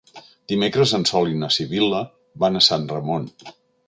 [0.51, 1.99] Dimecres en Sol i na Sibil·la
[2.45, 3.29] van a Sant Ramon.